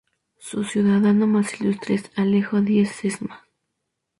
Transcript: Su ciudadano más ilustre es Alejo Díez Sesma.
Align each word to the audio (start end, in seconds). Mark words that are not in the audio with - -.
Su 0.39 0.63
ciudadano 0.63 1.27
más 1.27 1.61
ilustre 1.61 1.93
es 1.93 2.09
Alejo 2.15 2.59
Díez 2.59 2.89
Sesma. 2.89 3.43